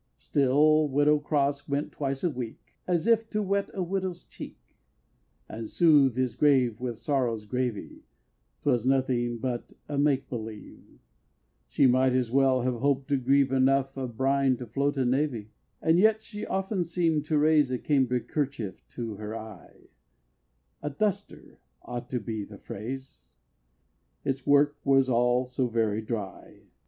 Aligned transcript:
Still 0.17 0.89
Widow 0.89 1.19
Cross 1.19 1.69
went 1.69 1.91
twice 1.91 2.23
a 2.23 2.29
week, 2.31 2.73
As 2.87 3.05
if 3.05 3.29
"to 3.29 3.43
wet 3.43 3.69
a 3.75 3.83
widows' 3.83 4.23
cheek," 4.23 4.57
And 5.47 5.69
soothe 5.69 6.15
his 6.15 6.33
grave 6.33 6.79
with 6.79 6.97
sorrow's 6.97 7.45
gravy 7.45 8.05
'Twas 8.63 8.83
nothing 8.87 9.37
but 9.37 9.73
a 9.87 9.99
make 9.99 10.27
believe, 10.27 10.99
She 11.67 11.85
might 11.85 12.13
as 12.13 12.31
well 12.31 12.63
have 12.63 12.77
hoped 12.79 13.09
to 13.09 13.17
grieve 13.17 13.51
Enough 13.51 13.95
of 13.95 14.17
brine 14.17 14.57
to 14.57 14.65
float 14.65 14.97
a 14.97 15.05
navy; 15.05 15.51
And 15.83 15.99
yet 15.99 16.23
she 16.23 16.47
often 16.47 16.83
seemed 16.83 17.25
to 17.25 17.37
raise 17.37 17.69
A 17.69 17.77
cambric 17.77 18.27
kerchief 18.27 18.83
to 18.95 19.17
her 19.17 19.37
eye 19.37 19.89
A 20.81 20.89
duster 20.89 21.59
ought 21.83 22.09
to 22.09 22.19
be 22.19 22.43
the 22.43 22.57
phrase, 22.57 23.35
Its 24.25 24.47
work 24.47 24.77
was 24.83 25.09
all 25.09 25.45
so 25.45 25.67
very 25.67 26.01
dry. 26.01 26.71